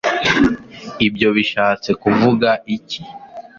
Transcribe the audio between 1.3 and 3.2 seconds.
bishatse kuvuga iki